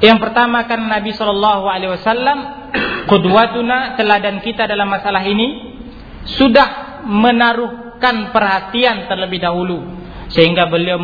[0.00, 2.38] Yang pertama kan Nabi Shallallahu Alaihi Wasallam
[3.10, 5.76] kudwatuna teladan kita dalam masalah ini
[6.24, 9.99] sudah menaruhkan perhatian terlebih dahulu
[10.30, 11.02] sehingga beliau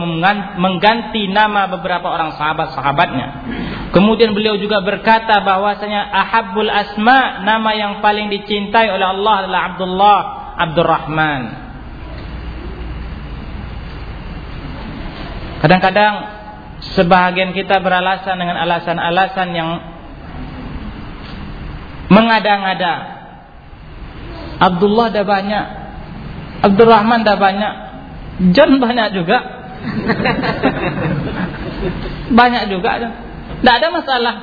[0.56, 3.28] mengganti nama beberapa orang sahabat-sahabatnya.
[3.90, 10.18] Kemudian beliau juga berkata bahwasanya ahabbul asma nama yang paling dicintai oleh Allah adalah Abdullah
[10.56, 11.42] Abdurrahman.
[15.56, 16.14] Kadang-kadang
[16.94, 19.70] sebahagian kita beralasan dengan alasan-alasan yang
[22.06, 22.94] mengada-ngada.
[24.56, 25.64] Abdullah dah banyak,
[26.64, 27.72] Abdurrahman dah banyak,
[28.52, 29.38] John banyak juga.
[32.38, 32.90] banyak juga.
[33.60, 34.34] Tidak ada masalah.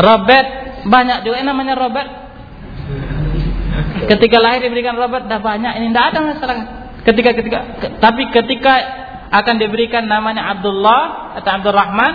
[0.00, 0.48] Robert
[0.88, 2.08] banyak juga yang namanya Robert.
[4.08, 6.56] Ketika lahir diberikan Robert dah banyak ini tidak ada masalah.
[7.04, 7.58] Ketika ketika
[8.00, 8.74] tapi ketika
[9.30, 12.12] akan diberikan namanya Abdullah atau Abdurrahman,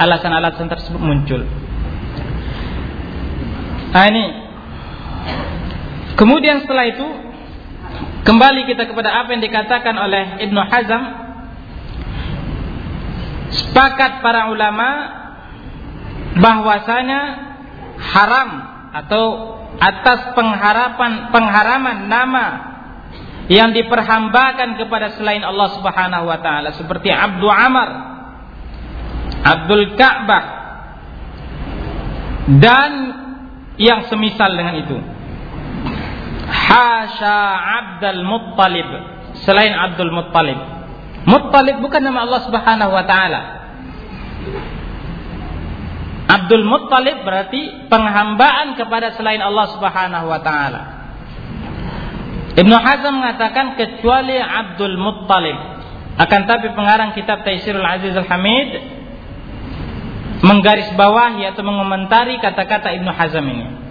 [0.00, 1.46] alasan-alasan tersebut muncul.
[3.94, 4.24] Nah ini.
[6.14, 7.23] Kemudian setelah itu
[8.24, 11.02] kembali kita kepada apa yang dikatakan oleh Ibnu Hazm
[13.52, 14.90] sepakat para ulama
[16.34, 17.20] bahwasanya
[18.00, 18.50] haram
[18.90, 19.24] atau
[19.78, 22.46] atas pengharapan pengharaman nama
[23.52, 27.90] yang diperhambakan kepada selain Allah Subhanahu wa taala seperti Abdul Amar
[29.44, 30.44] Abdul Ka'bah
[32.48, 32.92] dan
[33.76, 34.96] yang semisal dengan itu.
[36.44, 37.38] Hasya
[37.80, 38.88] Abdul Muttalib
[39.44, 40.58] selain Abdul Muttalib.
[41.24, 43.40] Muttalib bukan nama Allah Subhanahu wa taala.
[46.24, 50.82] Abdul Muttalib berarti penghambaan kepada selain Allah Subhanahu wa taala.
[52.54, 55.58] Ibnu Hazm mengatakan kecuali Abdul Muttalib.
[56.14, 58.70] Akan tapi pengarang kitab Taisirul Aziz Al-Hamid
[60.46, 63.83] menggarisbawahi atau mengomentari kata-kata Ibnu Hazm ini.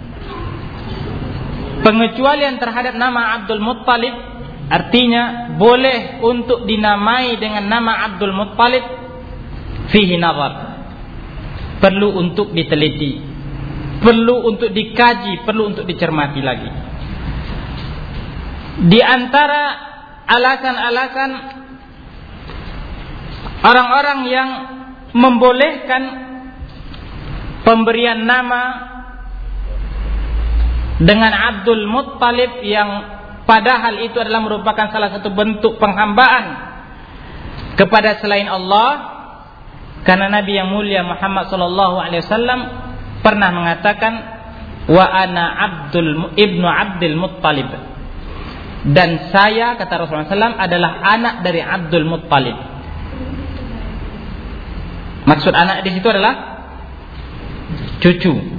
[1.84, 4.16] Pengecualian terhadap nama Abdul Muttalib
[4.72, 8.84] artinya boleh untuk dinamai dengan nama Abdul Muttalib
[9.92, 10.80] fihi nazar.
[11.84, 13.20] Perlu untuk diteliti,
[14.00, 16.70] perlu untuk dikaji, perlu untuk dicermati lagi.
[18.88, 19.62] Di antara
[20.24, 21.30] alasan-alasan
[23.60, 24.48] orang-orang yang
[25.12, 26.02] membolehkan
[27.68, 28.93] pemberian nama
[31.00, 32.90] dengan Abdul Muttalib yang
[33.48, 36.74] padahal itu adalah merupakan salah satu bentuk penghambaan
[37.74, 39.14] kepada selain Allah
[40.06, 42.60] karena Nabi yang mulia Muhammad sallallahu alaihi wasallam
[43.24, 44.12] pernah mengatakan
[44.86, 47.94] wa ana Abdul ibnu Abdul Muttalib
[48.84, 52.52] dan saya kata Rasulullah SAW adalah anak dari Abdul Muttalib.
[55.24, 56.34] Maksud anak di situ adalah
[58.04, 58.53] cucu.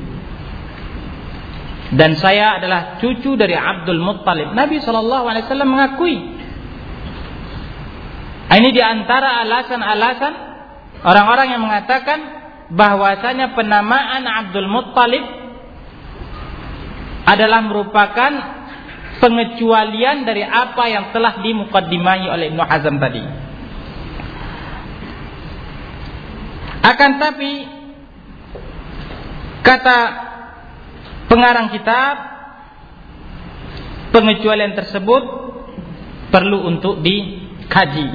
[1.95, 4.51] Dan saya adalah cucu dari Abdul Muttalib.
[4.51, 6.15] Nabi SAW mengakui.
[8.45, 10.33] Ini di antara alasan-alasan
[11.07, 12.19] orang-orang yang mengatakan
[12.71, 15.23] bahwasanya penamaan Abdul Muttalib
[17.25, 18.31] adalah merupakan
[19.23, 23.23] pengecualian dari apa yang telah dimukaddimahi oleh Ibnu Hazm tadi.
[26.85, 27.65] Akan tapi
[29.65, 29.97] kata
[31.35, 32.15] pengarang kitab
[34.15, 35.23] pengecualian tersebut
[36.31, 38.07] perlu untuk dikaji.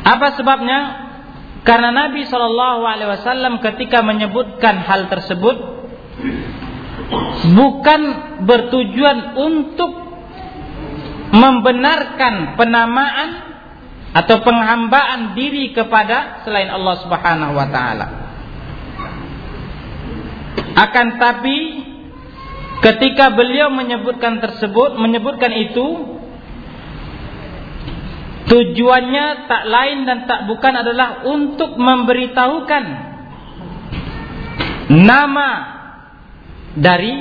[0.00, 0.80] Apa sebabnya?
[1.68, 5.84] Karena Nabi Shallallahu Alaihi Wasallam ketika menyebutkan hal tersebut
[7.52, 8.00] bukan
[8.48, 9.92] bertujuan untuk
[11.32, 13.28] membenarkan penamaan
[14.12, 18.06] atau penghambaan diri kepada selain Allah Subhanahu wa taala.
[20.72, 21.71] Akan tapi
[22.82, 26.18] ketika beliau menyebutkan tersebut, menyebutkan itu
[28.50, 32.84] tujuannya tak lain dan tak bukan adalah untuk memberitahukan
[34.92, 35.50] nama
[36.74, 37.14] dari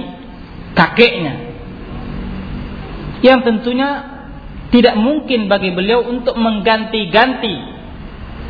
[0.74, 1.54] kakeknya.
[3.22, 3.90] Yang tentunya
[4.74, 7.56] tidak mungkin bagi beliau untuk mengganti-ganti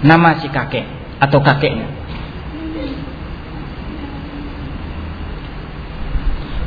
[0.07, 0.87] nama si kakek
[1.19, 2.00] atau kakeknya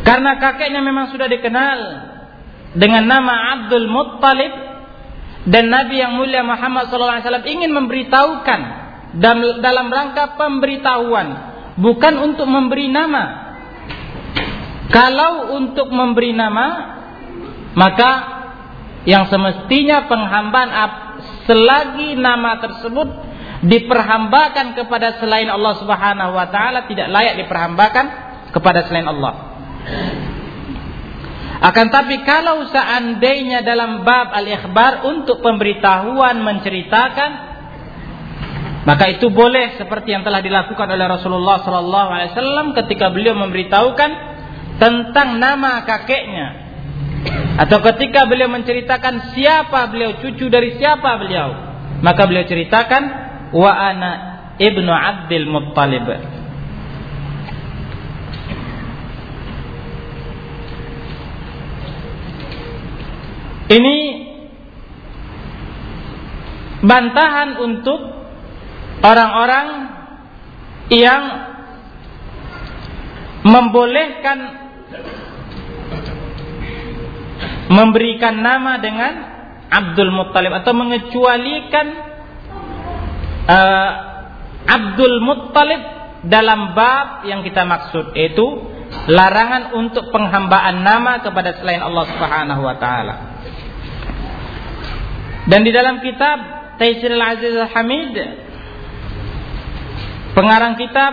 [0.05, 1.79] karena kakeknya memang sudah dikenal
[2.77, 4.53] dengan nama Abdul Muttalib
[5.49, 8.61] dan Nabi yang mulia Muhammad SAW ingin memberitahukan
[9.61, 11.29] dalam rangka pemberitahuan
[11.81, 13.45] bukan untuk memberi nama
[14.95, 16.67] kalau untuk memberi nama,
[17.73, 18.13] maka
[19.09, 20.93] yang semestinya penghambaan
[21.49, 23.09] selagi nama tersebut
[23.65, 28.07] diperhambakan kepada selain Allah Subhanahu wa taala tidak layak diperhambakan
[28.53, 29.54] kepada selain Allah.
[31.65, 37.55] Akan tapi kalau seandainya dalam bab al-ikhbar untuk pemberitahuan menceritakan
[38.85, 44.11] maka itu boleh seperti yang telah dilakukan oleh Rasulullah sallallahu alaihi wasallam ketika beliau memberitahukan
[44.77, 46.49] tentang nama kakeknya.
[47.65, 51.49] Atau ketika beliau menceritakan siapa beliau cucu dari siapa beliau.
[52.05, 53.03] Maka beliau ceritakan
[53.57, 54.13] wa ana
[54.61, 56.05] ibnu Abdul Muttalib
[63.75, 63.97] ini
[66.85, 68.01] bantahan untuk
[69.03, 69.67] orang-orang
[70.93, 71.23] yang
[73.45, 74.39] membolehkan
[77.73, 79.13] memberikan nama dengan
[79.73, 81.87] Abdul Muttalib atau mengecualikan
[83.49, 83.91] uh,
[84.65, 85.83] Abdul Muttalib
[86.25, 88.45] dalam bab yang kita maksud yaitu
[89.09, 93.34] larangan untuk penghambaan nama kepada selain Allah Subhanahu wa taala.
[95.45, 96.39] Dan di dalam kitab
[96.81, 98.17] Taisir Al-Aziz Al-Hamid
[100.33, 101.13] pengarang kitab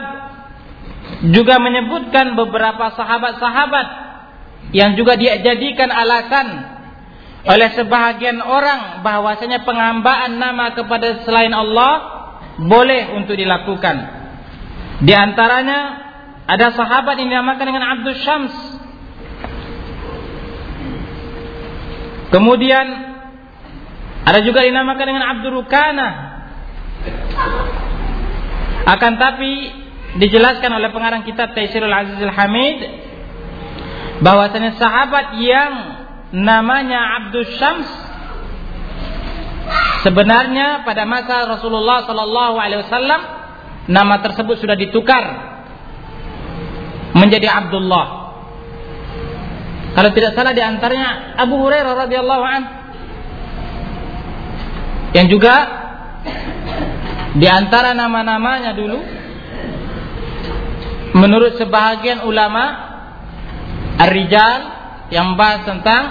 [1.30, 3.88] juga menyebutkan beberapa sahabat-sahabat
[4.72, 6.48] yang juga dia jadikan alasan
[7.44, 11.94] oleh sebahagian orang bahwasanya penghambaan nama kepada selain Allah
[12.62, 14.22] boleh untuk dilakukan.
[15.02, 15.80] Di antaranya
[16.46, 18.56] ada sahabat yang dinamakan dengan Abdul Syams.
[22.32, 23.11] Kemudian
[24.22, 26.10] ada juga dinamakan dengan Abdul Rukana.
[28.86, 29.74] Akan tapi
[30.22, 32.80] dijelaskan oleh pengarang kitab Taisirul Azizul Hamid
[34.22, 35.74] bahwasanya sahabat yang
[36.36, 37.90] namanya Abdul Syams
[40.06, 43.22] sebenarnya pada masa Rasulullah Sallallahu Alaihi Wasallam
[43.90, 45.24] nama tersebut sudah ditukar
[47.18, 48.22] menjadi Abdullah.
[49.92, 52.62] Kalau tidak salah di antaranya Abu Hurairah radhiyallahu an
[55.12, 55.56] yang juga
[57.36, 59.00] di antara nama-namanya dulu
[61.16, 62.92] menurut sebahagian ulama
[64.00, 64.60] Ar-Rijal
[65.12, 66.04] yang membahas tentang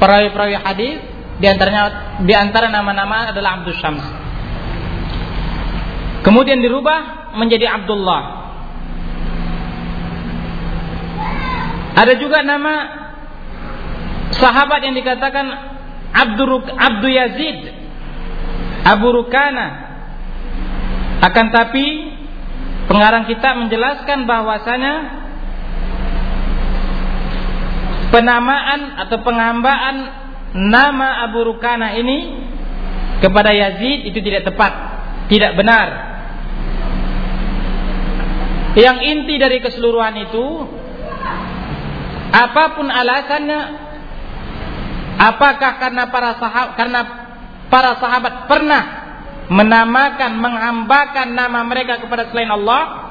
[0.00, 0.96] perawi-perawi hadis
[1.36, 4.06] di antaranya di antara nama-nama adalah Abdul Syams.
[6.24, 8.22] Kemudian dirubah menjadi Abdullah.
[11.94, 12.74] Ada juga nama
[14.34, 15.46] sahabat yang dikatakan
[16.10, 17.83] Abdur Abdu Yazid
[18.84, 19.96] Abu Rukana.
[21.24, 22.14] Akan tapi
[22.84, 24.94] Pengarang kita menjelaskan bahwasanya
[28.12, 29.96] penamaan atau penghambaan
[30.52, 32.44] nama Abu Rukana ini
[33.24, 34.72] kepada Yazid itu tidak tepat,
[35.32, 36.12] tidak benar.
[38.76, 40.44] Yang inti dari keseluruhan itu
[42.36, 43.60] apapun alasannya
[45.16, 47.00] apakah karena para sahabat karena
[47.74, 48.82] para sahabat pernah
[49.50, 53.10] menamakan, menghambakan nama mereka kepada selain Allah?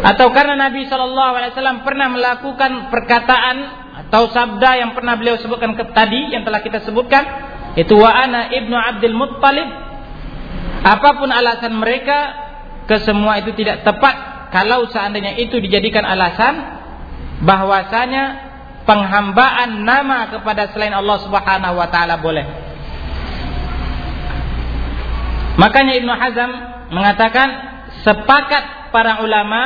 [0.00, 3.56] Atau karena Nabi Shallallahu Alaihi Wasallam pernah melakukan perkataan
[4.08, 7.28] atau sabda yang pernah beliau sebutkan ke, tadi yang telah kita sebutkan?
[7.76, 9.68] Itu wa ana ibnu Abdul Muttalib.
[10.80, 12.32] Apa pun alasan mereka
[12.88, 16.56] kesemua itu tidak tepat kalau seandainya itu dijadikan alasan
[17.44, 18.48] bahwasanya
[18.88, 22.69] penghambaan nama kepada selain Allah Subhanahu wa taala boleh
[25.60, 26.50] Makanya Ibnu Hazm
[26.88, 27.48] mengatakan
[28.00, 29.60] sepakat para ulama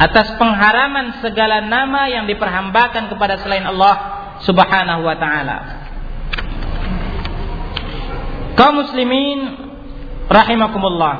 [0.00, 3.94] atas pengharaman segala nama yang diperhambakan kepada selain Allah
[4.42, 5.58] Subhanahu wa taala.
[8.56, 9.38] Kaum muslimin
[10.32, 11.14] rahimakumullah.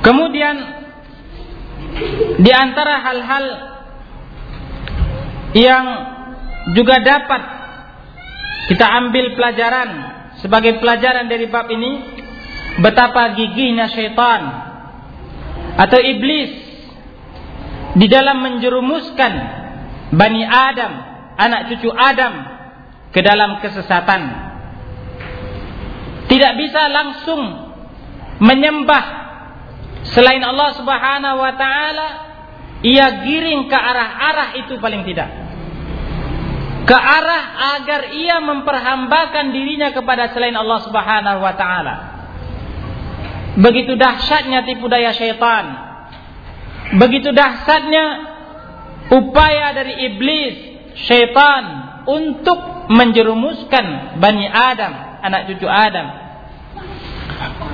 [0.00, 0.56] Kemudian
[2.40, 3.44] di antara hal-hal
[5.52, 5.84] yang
[6.72, 7.59] juga dapat
[8.70, 9.90] kita ambil pelajaran.
[10.38, 12.06] Sebagai pelajaran dari bab ini
[12.78, 14.40] betapa gigihnya syaitan
[15.74, 16.54] atau iblis
[17.98, 19.32] di dalam menjerumuskan
[20.14, 20.92] Bani Adam,
[21.34, 22.34] anak cucu Adam
[23.10, 24.22] ke dalam kesesatan.
[26.30, 27.42] Tidak bisa langsung
[28.38, 29.04] menyembah
[30.14, 32.08] selain Allah Subhanahu wa taala,
[32.86, 35.49] ia giring ke arah-arah itu paling tidak
[36.84, 41.96] ke arah agar ia memperhambakan dirinya kepada selain Allah Subhanahu wa taala.
[43.60, 45.90] Begitu dahsyatnya tipu daya syaitan.
[46.96, 48.04] Begitu dahsyatnya
[49.10, 50.54] upaya dari iblis,
[51.06, 51.62] syaitan
[52.08, 56.06] untuk menjerumuskan Bani Adam, anak cucu Adam.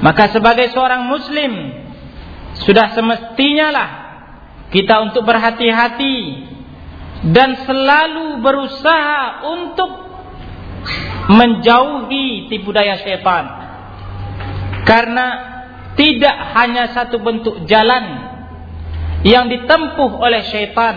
[0.04, 1.52] Maka sebagai seorang muslim
[2.62, 3.88] sudah semestinya lah
[4.70, 6.45] kita untuk berhati-hati
[7.24, 9.90] dan selalu berusaha untuk
[11.32, 13.44] menjauhi tipu daya syaitan.
[14.86, 15.26] Karena
[15.96, 18.04] tidak hanya satu bentuk jalan
[19.26, 20.94] yang ditempuh oleh syaitan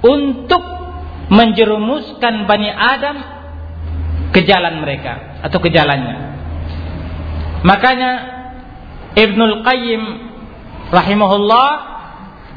[0.00, 0.62] untuk
[1.28, 3.16] menjerumuskan Bani Adam
[4.32, 6.16] ke jalan mereka atau ke jalannya.
[7.66, 8.10] Makanya
[9.18, 10.02] Ibnul Qayyim
[10.94, 11.70] rahimahullah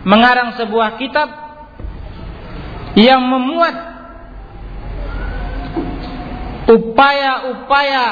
[0.05, 1.40] mengarang sebuah kitab
[2.95, 3.75] yang memuat
[6.71, 8.07] upaya-upaya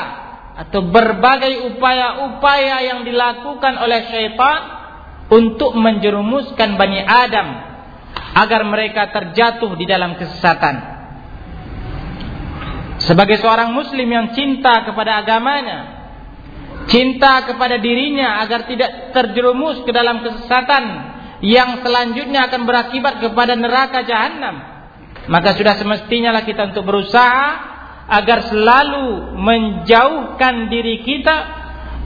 [0.59, 4.59] atau berbagai upaya-upaya yang dilakukan oleh syaitan
[5.31, 7.47] untuk menjerumuskan Bani Adam
[8.35, 10.99] agar mereka terjatuh di dalam kesesatan.
[12.99, 15.79] Sebagai seorang muslim yang cinta kepada agamanya,
[16.91, 20.83] cinta kepada dirinya agar tidak terjerumus ke dalam kesesatan
[21.39, 24.68] yang selanjutnya akan berakibat kepada neraka jahanam
[25.29, 27.45] maka sudah semestinya lah kita untuk berusaha
[28.09, 31.37] agar selalu menjauhkan diri kita,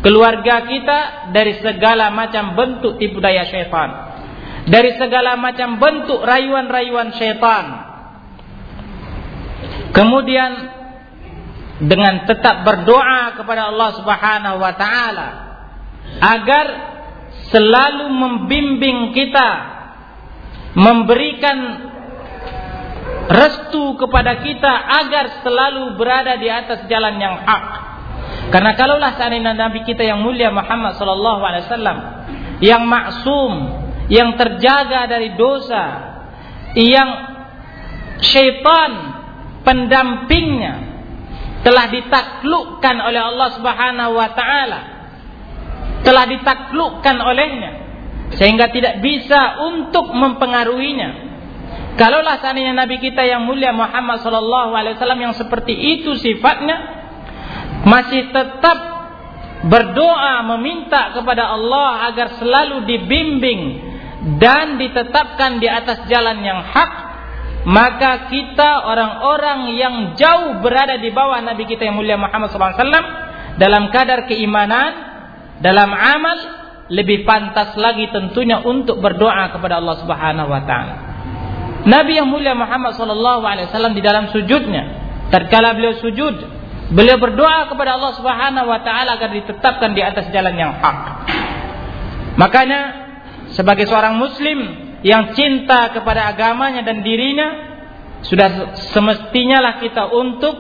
[0.04, 1.00] keluarga kita
[1.32, 4.12] dari segala macam bentuk tipu daya syaitan.
[4.68, 7.66] Dari segala macam bentuk rayuan-rayuan syaitan.
[9.96, 10.52] Kemudian
[11.80, 15.30] dengan tetap berdoa kepada Allah Subhanahu wa taala
[16.20, 16.66] agar
[17.56, 19.50] selalu membimbing kita
[20.76, 21.58] memberikan
[23.30, 27.64] restu kepada kita agar selalu berada di atas jalan yang hak.
[28.52, 31.98] Karena kalaulah seandainya Nabi kita yang mulia Muhammad sallallahu alaihi wasallam
[32.60, 33.52] yang maksum,
[34.08, 35.86] yang terjaga dari dosa,
[36.76, 37.10] yang
[38.24, 38.92] syaitan
[39.68, 40.74] pendampingnya
[41.64, 44.82] telah ditaklukkan oleh Allah Subhanahu wa taala.
[46.04, 47.72] Telah ditaklukkan olehnya
[48.36, 51.33] sehingga tidak bisa untuk mempengaruhinya.
[51.94, 57.06] Kalaulah seandainya Nabi kita yang mulia Muhammad sallallahu alaihi wasallam yang seperti itu sifatnya
[57.86, 58.78] masih tetap
[59.70, 63.62] berdoa meminta kepada Allah agar selalu dibimbing
[64.42, 66.92] dan ditetapkan di atas jalan yang hak
[67.64, 72.84] maka kita orang-orang yang jauh berada di bawah Nabi kita yang mulia Muhammad sallallahu alaihi
[72.84, 73.08] wasallam
[73.62, 74.92] dalam kadar keimanan
[75.62, 76.38] dalam amal
[76.92, 81.13] lebih pantas lagi tentunya untuk berdoa kepada Allah Subhanahu wa taala.
[81.84, 84.84] Nabi yang mulia Muhammad wasallam di dalam sujudnya,
[85.28, 86.36] tatkala beliau sujud,
[86.96, 91.28] beliau berdoa kepada Allah Subhanahu wa taala agar ditetapkan di atas jalan yang hak.
[92.40, 92.82] Makanya
[93.52, 94.60] sebagai seorang muslim
[95.04, 97.76] yang cinta kepada agamanya dan dirinya,
[98.24, 100.56] sudah semestinya lah kita untuk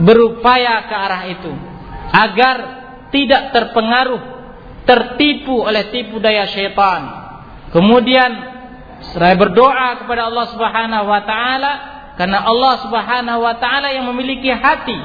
[0.00, 1.52] berupaya ke arah itu
[2.08, 2.56] agar
[3.12, 4.22] tidak terpengaruh,
[4.88, 7.28] tertipu oleh tipu daya syaitan.
[7.68, 8.47] Kemudian
[9.12, 11.72] Seraya berdoa kepada Allah Subhanahu wa taala
[12.20, 14.96] karena Allah Subhanahu wa taala yang memiliki hati.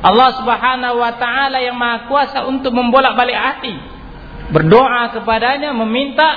[0.00, 3.74] Allah Subhanahu wa taala yang Maha Kuasa untuk membolak-balik hati.
[4.48, 6.28] Berdoa kepadanya meminta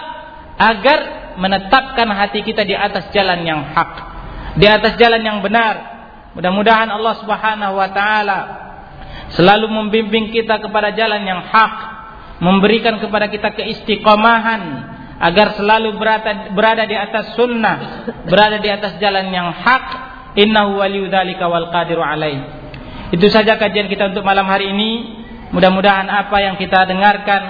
[0.60, 1.00] agar
[1.40, 3.92] menetapkan hati kita di atas jalan yang hak,
[4.60, 5.94] di atas jalan yang benar.
[6.36, 8.40] Mudah-mudahan Allah Subhanahu wa taala
[9.38, 11.76] selalu membimbing kita kepada jalan yang hak,
[12.44, 14.62] memberikan kepada kita keistiqomahan
[15.20, 19.86] agar selalu berada, berada di atas sunnah, berada di atas jalan yang hak.
[20.34, 22.42] Innahu waliyudzalika wal qadiru alaih.
[23.14, 25.22] Itu saja kajian kita untuk malam hari ini.
[25.54, 27.42] Mudah-mudahan apa yang kita dengarkan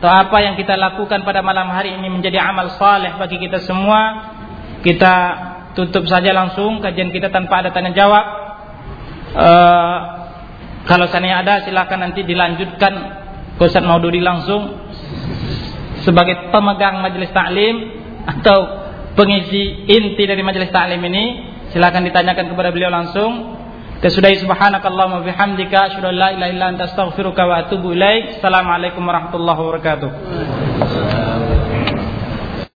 [0.00, 4.32] atau apa yang kita lakukan pada malam hari ini menjadi amal saleh bagi kita semua.
[4.84, 5.14] Kita
[5.72, 8.24] tutup saja langsung kajian kita tanpa ada tanya jawab.
[9.32, 9.98] Uh,
[10.84, 12.92] kalau seandainya ada silakan nanti dilanjutkan
[13.56, 14.83] Ustaz Maududi langsung
[16.04, 17.90] sebagai pemegang majelis taklim
[18.24, 18.58] atau
[19.18, 21.24] pengisi inti dari majelis taklim ini
[21.72, 23.54] silakan ditanyakan kepada beliau langsung
[24.04, 28.36] Kesudahi subhanakallahumma bihamdika asyhadu an la ilaha illa anta astaghfiruka wa atubu ilaik.
[28.36, 31.43] Assalamualaikum warahmatullahi wabarakatuh.